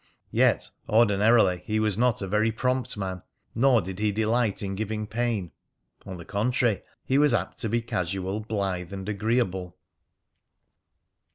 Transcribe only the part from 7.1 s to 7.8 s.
was apt to